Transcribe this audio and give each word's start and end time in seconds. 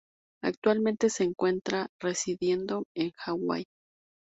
Actualmente 0.43 1.11
se 1.11 1.25
encuentra 1.25 1.89
residiendo 2.01 2.85
en 2.95 3.11
Hawái. 3.19 3.65